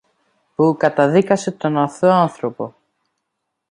που 0.55 0.75
καταδίκασε 0.77 1.51
τον 1.51 1.77
αθώο 1.77 2.11
άνθρωπο. 2.11 2.75